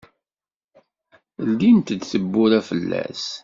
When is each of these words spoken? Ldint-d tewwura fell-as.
Ldint-d 1.49 1.99
tewwura 2.09 2.59
fell-as. 2.67 3.25